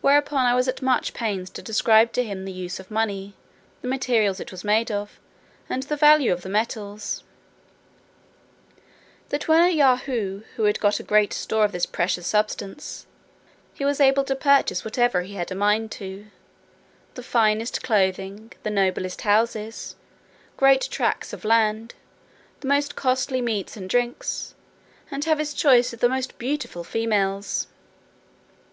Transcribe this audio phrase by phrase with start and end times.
[0.00, 3.34] Whereupon I was at much pains to describe to him the use of money,
[3.82, 5.20] the materials it was made of,
[5.70, 7.22] and the value of the metals;
[9.28, 13.06] "that when a Yahoo had got a great store of this precious substance,
[13.72, 16.26] he was able to purchase whatever he had a mind to;
[17.14, 19.94] the finest clothing, the noblest houses,
[20.56, 21.94] great tracts of land,
[22.58, 24.56] the most costly meats and drinks,
[25.12, 27.68] and have his choice of the most beautiful females.